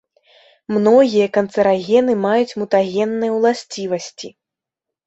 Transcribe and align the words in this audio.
Многія 0.75 1.27
канцэрагены 1.37 2.17
маюць 2.25 2.57
мутагенныя 2.63 3.31
ўласцівасці. 3.39 4.27